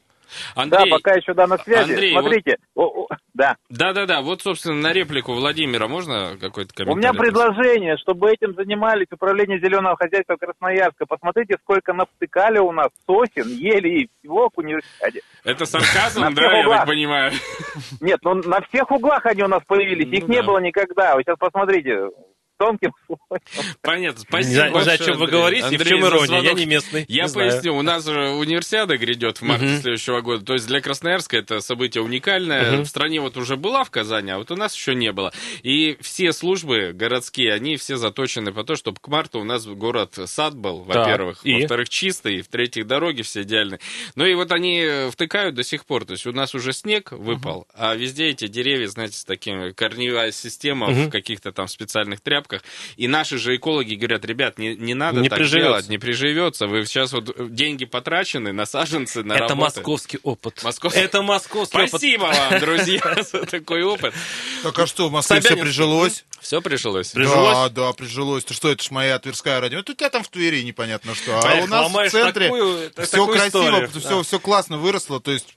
[0.55, 1.93] Андрей, Да, пока еще да на связи.
[1.93, 3.57] Андрей, вот- Смотрите, о- о, да.
[3.69, 6.97] Да-да-да, вот, собственно, на реплику Владимира можно какой-то У комментарий?
[6.99, 11.07] меня предложение, чтобы этим занимались управление зеленого хозяйства Красноярска.
[11.07, 15.21] Посмотрите, сколько навтыкали у нас сосен, ели и всего к университете.
[15.45, 17.33] Это сарказм, да, я так понимаю?
[18.01, 21.15] Нет, ну на всех углах они у нас появились, их Ну не было никогда.
[21.17, 22.09] Вы сейчас посмотрите,
[22.59, 23.77] тонким слоем.
[23.83, 25.39] Понятно, спасибо знаю, знаю, о большое, чем вы Андрей.
[25.39, 26.41] говорите, и в Андрей, чем за ирония.
[26.43, 27.05] Я не местный.
[27.09, 27.51] Я не знаю.
[27.51, 29.81] поясню, у нас же универсиада грядет в марте Мгм.
[29.81, 30.45] следующего года.
[30.45, 32.73] То есть для Красноярска это событие уникальное.
[32.73, 32.83] Мгм.
[32.85, 35.33] В стране вот уже была в Казани, а вот у нас еще не было.
[35.63, 40.17] И все службы городские, они все заточены по то, чтобы к марту у нас город
[40.27, 41.41] сад был, во-первых.
[41.45, 41.61] и?
[41.61, 42.41] Во-вторых, чистый.
[42.43, 43.81] В-третьих, дороги все идеальные.
[44.15, 46.05] Ну и вот они э, втыкают до сих пор.
[46.05, 50.31] То есть у нас уже снег выпал, а везде эти деревья, знаете, с такими корневая
[50.33, 51.07] система Мгм.
[51.07, 52.44] в каких-то там специальных тряпках.
[52.97, 55.69] И наши же экологи говорят, ребят, не, не надо Не так приживется.
[55.69, 56.67] делать, не приживется.
[56.67, 59.61] Вы сейчас вот э, деньги потрачены на саженцы, на Это работы.
[59.61, 60.63] московский опыт.
[60.63, 61.89] Московский- Это московский опыт.
[61.89, 64.15] Спасибо вам, друзья, за такой опыт.
[64.63, 66.25] Так а что, в Москве все прижилось?
[66.41, 67.09] Все пришлось.
[67.13, 67.55] Прижилось?
[67.55, 68.45] Да, да, прижилось.
[68.45, 69.79] Ты что, это ж моя Тверская радио.
[69.79, 71.39] Это у тебя там в Твери непонятно что.
[71.39, 72.51] А у нас в центре
[73.03, 75.21] все красиво, все классно выросло.
[75.21, 75.55] То есть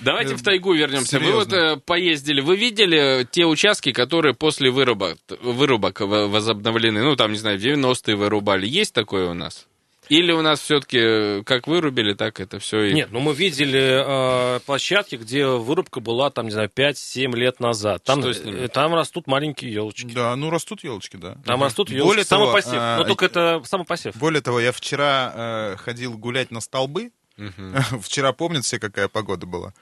[0.00, 1.18] Давайте Э, в тайгу вернемся.
[1.18, 1.74] Вы вот серьезно.
[1.74, 7.02] э, поездили, вы видели те участки, которые после вырубок, вырубок возобновлены?
[7.02, 8.66] Ну, там, не знаю, в 90-е вырубали.
[8.66, 9.66] Есть такое у нас?
[10.08, 12.92] Или у нас все-таки как вырубили, так это все и...
[12.94, 18.02] Нет, ну мы видели э, площадки, где вырубка была, там, не знаю, 5-7 лет назад.
[18.02, 18.58] Там, Что с ними?
[18.64, 20.12] э, там растут маленькие елочки.
[20.12, 21.36] Да, ну растут елочки, да.
[21.46, 22.08] Там растут елочки.
[22.08, 22.74] Более того, самопосев.
[22.74, 24.16] а, Но только это самопосев.
[24.16, 27.12] Более того, я вчера э, ходил гулять на столбы.
[28.02, 29.72] Вчера помнят все, какая погода была.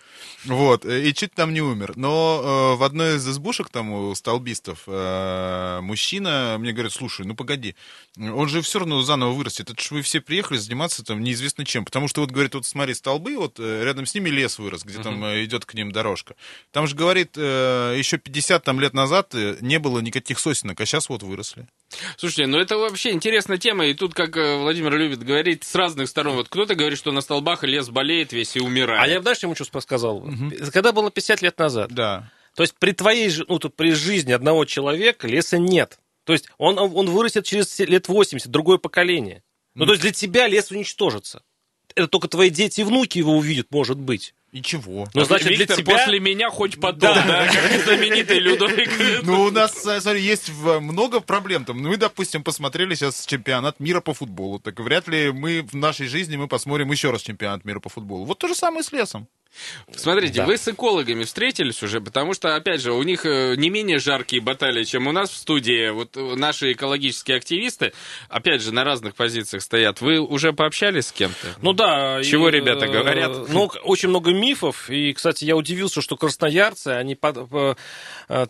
[0.44, 1.94] Вот, э, и чуть там не умер.
[1.96, 7.34] Но э, в одной из избушек там у столбистов э, мужчина мне говорит, слушай, ну
[7.34, 7.74] погоди,
[8.16, 9.70] он же все равно заново вырастет.
[9.70, 11.84] Это ж вы все приехали заниматься там неизвестно чем.
[11.84, 15.02] Потому что вот, говорит, вот смотри, столбы, вот э, рядом с ними лес вырос, где
[15.02, 16.34] там э, идет к ним дорожка.
[16.72, 21.08] Там же, говорит, э, еще 50 там, лет назад не было никаких сосенок, а сейчас
[21.08, 21.66] вот выросли.
[22.16, 26.08] Слушайте, ну это вообще интересная тема, и тут, как э, Владимир любит говорить, с разных
[26.08, 26.36] сторон.
[26.36, 29.02] Вот кто-то говорит, что на столбах лес болеет весь и умирает.
[29.02, 30.26] А я, знаешь, ему что сказал?
[30.72, 32.30] Когда было 50 лет назад, Да.
[32.54, 35.98] то есть при твоей, ну, то при жизни одного человека леса нет.
[36.24, 39.42] То есть он, он вырастет через лет 80, другое поколение.
[39.74, 41.42] Ну, то есть для тебя лес уничтожится.
[41.94, 44.34] Это только твои дети и внуки его увидят, может быть.
[44.50, 45.06] И чего?
[45.12, 45.96] Ну, значит, для Виктор, тебя...
[45.96, 48.90] после меня хоть потом, да, как знаменитый Людовик.
[49.22, 51.66] Ну, у нас, э, смотри, есть в- много проблем.
[51.66, 54.58] Там, ну, мы, допустим, посмотрели сейчас чемпионат мира по футболу.
[54.58, 58.24] Так вряд ли мы в нашей жизни мы посмотрим еще раз чемпионат мира по футболу.
[58.24, 59.28] Вот то же самое с лесом.
[59.96, 60.46] Смотрите, Да.
[60.46, 64.40] вы с экологами встретились уже, потому что, опять же, у них э, не менее жаркие
[64.40, 65.88] баталии, чем у нас в студии.
[65.90, 67.92] Вот э, наши экологические активисты,
[68.28, 70.00] опять же, на разных позициях стоят.
[70.00, 71.54] Вы уже пообщались с кем-то?
[71.62, 72.22] Ну да.
[72.22, 73.48] Чего и, ребята э, говорят?
[73.48, 74.88] Ну, очень много мифов.
[74.90, 77.76] И, кстати, я удивился, что красноярцы, они под- по-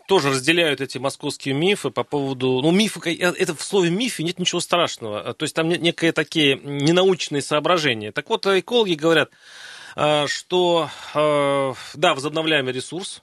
[0.09, 2.61] тоже разделяют эти московские мифы по поводу...
[2.63, 5.33] Ну, мифы, это в слове мифе нет ничего страшного.
[5.35, 8.13] То есть там не- некие такие ненаучные соображения.
[8.13, 9.31] Так вот, экологи говорят,
[9.95, 13.23] что, э, да, возобновляемый ресурс,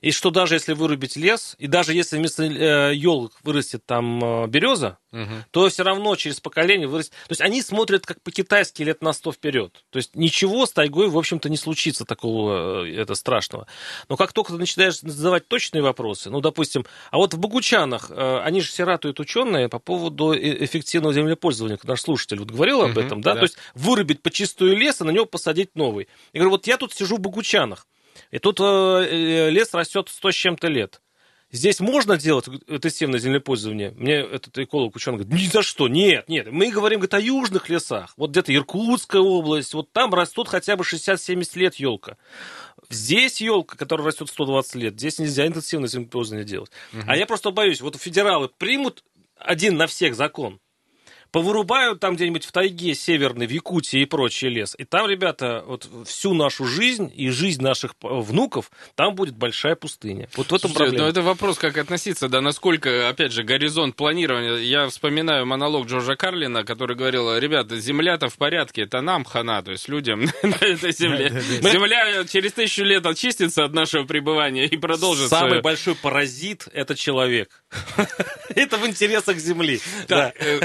[0.00, 4.98] и что даже если вырубить лес, и даже если вместо елок вырастет там э, береза,
[5.10, 5.44] Мгм.
[5.52, 7.12] то все равно через поколение вырастет.
[7.28, 9.84] То есть они смотрят как по-китайски лет на сто вперед.
[9.90, 13.66] То есть ничего с тайгой, в общем-то, не случится такого э, это страшного.
[14.10, 18.38] Но как только ты начинаешь задавать точные вопросы, ну, допустим, а вот в Богучанах, э,
[18.44, 21.78] они же все ратуют ученые по поводу э- эффективного землепользования.
[21.84, 23.32] Наш слушатель вот говорил об Мгм, этом, да?
[23.32, 23.40] да.
[23.40, 26.06] То есть вырубить почистую лес, а на него посадить новый.
[26.34, 27.86] Я говорю, вот я тут сижу в Богучанах,
[28.30, 31.00] и тут э, э, лес растет сто с чем-то лет.
[31.50, 33.92] Здесь можно делать интенсивное землепользование?
[33.92, 36.52] Мне этот эколог, ученый говорит, ни за что, нет, нет.
[36.52, 38.12] Мы говорим говорит, о южных лесах.
[38.18, 42.18] Вот где-то Иркутская область, вот там растут хотя бы 60-70 лет елка.
[42.90, 46.70] Здесь елка, которая растет 120 лет, здесь нельзя интенсивное землепользование делать.
[47.06, 49.02] А я просто боюсь, вот федералы примут
[49.38, 50.60] один на всех закон,
[51.30, 54.74] повырубают там где-нибудь в тайге северной, в Якутии и прочий лес.
[54.78, 60.28] И там, ребята, вот всю нашу жизнь и жизнь наших внуков, там будет большая пустыня.
[60.36, 61.04] Вот в этом Слушайте, проблема.
[61.04, 64.56] ну это вопрос, как относиться, да, насколько, опять же, горизонт планирования.
[64.56, 69.72] Я вспоминаю монолог Джорджа Карлина, который говорил, ребята, земля-то в порядке, это нам хана, то
[69.72, 71.30] есть людям на этой земле.
[71.30, 77.50] Земля через тысячу лет очистится от нашего пребывания и продолжит Самый большой паразит– это человек.
[78.54, 79.80] Это в интересах Земли.
[80.08, 80.60] Э,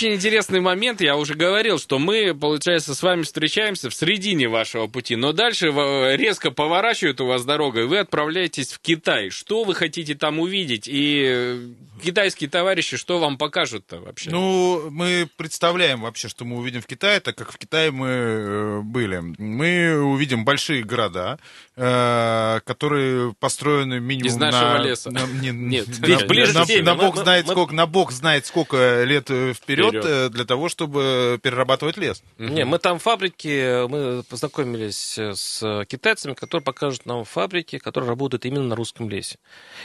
[0.00, 1.02] очень интересный момент.
[1.02, 5.66] Я уже говорил, что мы, получается, с вами встречаемся в середине вашего пути, но дальше
[5.68, 9.28] э, резко поворачивает у вас дорога, и вы отправляетесь в Китай.
[9.28, 10.88] Что вы хотите там увидеть?
[10.88, 11.58] И э,
[12.02, 14.30] китайские товарищи что вам покажут-то вообще?
[14.30, 18.80] Ну, мы представляем вообще, что мы увидим в Китае, так как в Китае мы э,
[18.80, 19.20] были.
[19.36, 21.38] Мы увидим большие города,
[21.76, 25.10] которые построены минимум Из нашего на- леса.
[25.10, 25.86] на- не- Нет.
[26.00, 30.04] на- ближе на, на бог знает сколько, на бог знает сколько лет вперед, Вперед.
[30.06, 32.22] э, для того, чтобы перерабатывать лес.
[32.38, 38.64] Не, мы там фабрики, мы познакомились с китайцами, которые покажут нам фабрики, которые работают именно
[38.64, 39.38] на русском лесе.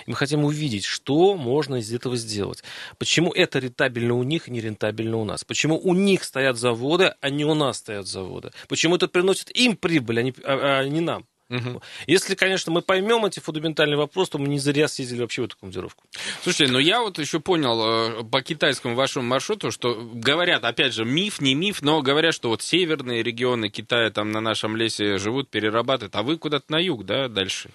[0.05, 2.63] И мы хотим увидеть, что можно из этого сделать.
[2.97, 5.43] Почему это рентабельно у них и не рентабельно у нас.
[5.43, 8.51] Почему у них стоят заводы, а не у нас стоят заводы.
[8.67, 11.25] Почему это приносит им прибыль, а не, а- а не нам.
[11.49, 11.79] Мгм.
[12.07, 15.57] Если, конечно, мы поймем эти фундаментальные вопросы, то мы не зря съездили вообще в эту
[15.57, 16.03] командировку.
[16.41, 21.05] Слушайте, ну я вот еще понял э, по китайскому вашему маршруту, что говорят, опять же,
[21.05, 25.49] миф, не миф, но говорят, что вот северные регионы Китая там на нашем лесе живут,
[25.49, 27.69] перерабатывают, а вы куда-то на юг, да, дальше?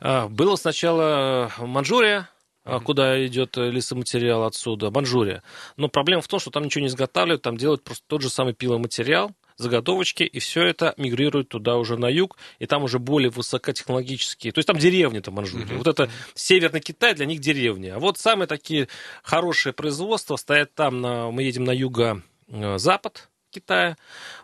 [0.00, 2.28] А, Было сначала Манчжурия,
[2.64, 5.42] а, куда идет э, лесоматериал отсюда, Манчжурия.
[5.78, 8.52] Но проблема в том, что там ничего не изготавливают, там делают просто тот же самый
[8.52, 14.52] пиломатериал, заготовочки, и все это мигрирует туда уже на юг, и там уже более высокотехнологические.
[14.52, 15.76] То есть там деревни там Манчжурия.
[15.76, 17.96] Вот это Северный Китай для них деревня.
[17.96, 18.88] А вот самые такие
[19.22, 23.96] хорошие производства стоят там, на, мы едем на юго-запад Китая,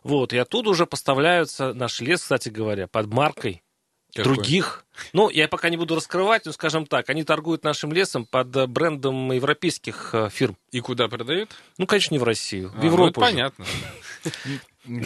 [0.03, 3.64] вот, и оттуда уже поставляются наш лес, кстати говоря, под маркой
[4.15, 4.35] Какой?
[4.35, 4.85] других.
[5.13, 8.67] Ну, я пока не буду раскрывать, но скажем так, они торгуют нашим лесом под э,
[8.67, 10.57] брендом европейских э, фирм.
[10.71, 11.51] И куда продают?
[11.79, 13.21] Ну, конечно, не в Россию, А, в ну, Европу.
[13.21, 13.33] это же.
[13.33, 13.65] понятно.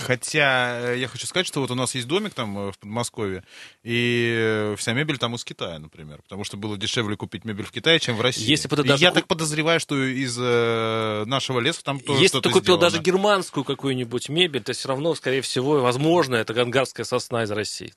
[0.01, 3.45] Хотя э, я хочу сказать, что вот у нас есть домик там в Подмосковье,
[3.83, 8.01] и вся мебель там из Китая, например, потому что было дешевле купить мебель в Китае,
[8.01, 8.45] чем в России.
[8.45, 12.49] Если бы ты даже я так подозреваю, что из нашего леса там тоже Если что-то
[12.49, 12.91] ты купил сделано.
[12.91, 17.95] даже германскую какую-нибудь мебель, то все равно, скорее всего, возможно, это гангарская сосна из России.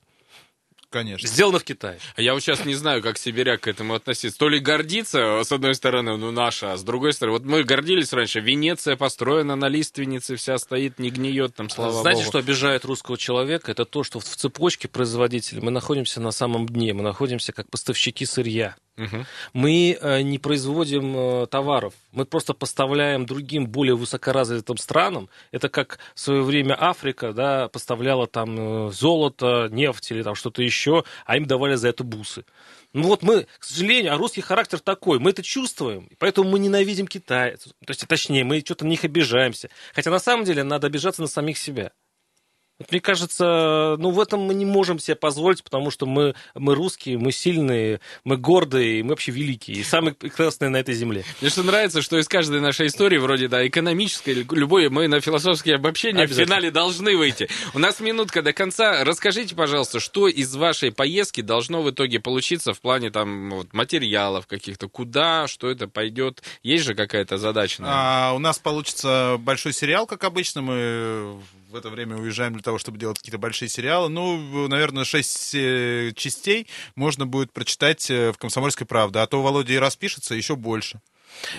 [0.92, 1.26] Конечно.
[1.28, 2.00] Сделано в Китае.
[2.18, 4.38] А я вот сейчас не знаю, как сибиряк к этому относиться.
[4.38, 8.12] То ли гордиться, с одной стороны, ну, наша, а с другой стороны, вот мы гордились
[8.12, 12.30] раньше, Венеция построена на лиственнице, вся стоит, не гниет там, слава Знаете, богу.
[12.30, 13.72] что обижает русского человека?
[13.72, 18.26] Это то, что в цепочке производителей мы находимся на самом дне, мы находимся как поставщики
[18.26, 18.76] сырья.
[18.98, 19.26] Мгм.
[19.54, 25.30] Мы э, не производим э, товаров, мы просто поставляем другим более высокоразвитым странам.
[25.52, 30.62] Это как в свое время Африка да, поставляла там э, золото, нефть или там что-то
[30.62, 32.44] еще, а им давали за это бусы.
[32.94, 37.08] Ну вот мы, к сожалению, а русский характер такой, мы это чувствуем, поэтому мы ненавидим
[37.08, 37.56] Китай.
[37.56, 39.70] То есть, точнее, мы что-то на них обижаемся.
[39.94, 41.92] Хотя на самом деле надо обижаться на самих себя.
[42.82, 46.76] Вот Мне кажется, ну в этом мы не можем себе позволить, потому что мы, мы
[46.76, 51.24] русские, мы сильные, мы гордые, мы вообще великие, и самые прекрасные на этой земле.
[51.42, 55.22] Мне что нравится, что из каждой нашей истории, вроде, да, экономической или любой, мы на
[55.22, 56.46] философские обобщения в Обязательно.
[56.56, 57.50] финале должны выйти.
[57.74, 59.04] У нас минутка до конца.
[59.04, 64.48] Расскажите, пожалуйста, что из вашей поездки должно в итоге получиться в плане там вот, материалов
[64.48, 64.88] каких-то?
[64.88, 66.42] Куда, что это пойдет?
[66.64, 67.82] Есть же какая-то задача?
[67.82, 68.30] наверное?
[68.30, 70.62] А, у нас получится большой сериал, как обычно.
[70.62, 71.40] Мы
[71.72, 74.10] в это время уезжаем для того, чтобы делать какие-то большие сериалы.
[74.10, 79.20] Ну, наверное, шесть э, частей можно будет прочитать э, в «Комсомольской правде».
[79.20, 81.02] А то Володя и распишется еще больше.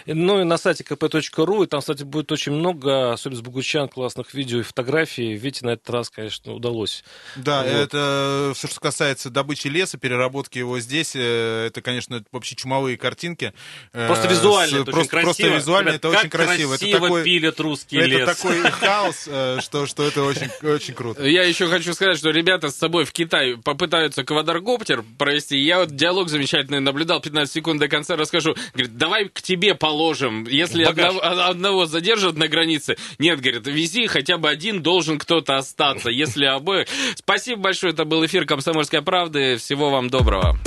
[0.06, 4.34] Ну и на сайте kp.ru, и там, кстати, будет очень много, особенно с Богучан, классных
[4.34, 5.34] видео и фотографий.
[5.34, 7.04] Видите, на этот раз, конечно, удалось.
[7.36, 7.68] Да, Вот.
[7.70, 13.52] это все, что касается добычи леса, переработки его здесь, э, это, конечно, вообще чумовые картинки.
[13.92, 15.24] Э, Просто визуально, с- это просто, очень красиво.
[15.26, 16.68] просто визуально Ребят, это как очень красиво.
[16.76, 18.36] красиво это такой, пилят русский это лес.
[18.36, 21.24] такой хаос, э, что, что это очень, очень круто.
[21.24, 25.58] Я еще хочу сказать, что ребята с собой в Китай попытаются квадрокоптер провести.
[25.58, 28.54] Я вот диалог замечательный наблюдал, 15 секунд до конца расскажу.
[28.74, 30.46] Говорит, давай к тебе положим.
[30.48, 36.10] Если одного, одного задержат на границе, нет, говорит, вези, хотя бы один должен кто-то остаться,
[36.10, 36.88] если обоих.
[37.14, 39.56] Спасибо большое, это был эфир «Комсомольской правды».
[39.56, 40.58] Всего вам доброго.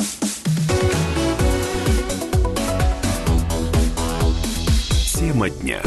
[5.13, 5.81] Тема дня.